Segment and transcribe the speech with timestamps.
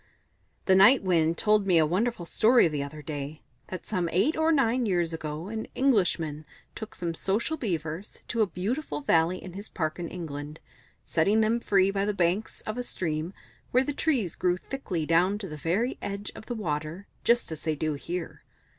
[0.65, 4.51] "The Night Wind told me a wonderful story the other day that some eight or
[4.51, 6.43] nine years ago an Englishman
[6.73, 10.59] took some Social Beavers to a beautiful valley in his park in England,
[11.05, 13.31] setting them free by the banks of a stream,
[13.69, 17.61] where the trees grew thickly down to the very edge of the water, just as
[17.61, 18.41] they do here.